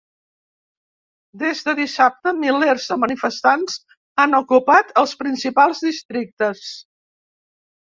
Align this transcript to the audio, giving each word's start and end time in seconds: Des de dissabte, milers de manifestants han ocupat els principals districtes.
Des 1.43 1.61
de 1.67 1.75
dissabte, 1.81 2.33
milers 2.39 2.89
de 2.93 2.99
manifestants 3.03 3.79
han 4.25 4.37
ocupat 4.43 5.01
els 5.07 5.17
principals 5.25 5.89
districtes. 5.93 6.69